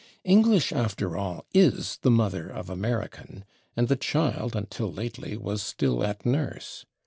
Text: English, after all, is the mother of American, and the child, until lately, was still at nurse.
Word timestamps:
English, 0.23 0.73
after 0.73 1.15
all, 1.15 1.45
is 1.53 1.99
the 2.01 2.09
mother 2.09 2.49
of 2.49 2.71
American, 2.71 3.45
and 3.77 3.87
the 3.87 3.95
child, 3.95 4.55
until 4.55 4.91
lately, 4.91 5.37
was 5.37 5.61
still 5.61 6.03
at 6.03 6.25
nurse. 6.25 6.87